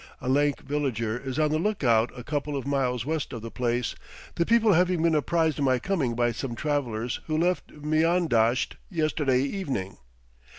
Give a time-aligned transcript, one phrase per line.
[0.19, 3.93] A lank villager is on the lookout a couple of miles west of the place,
[4.33, 9.41] the people having been apprised of my coming by some travellers who left Miandasht yesterday
[9.41, 9.97] evening.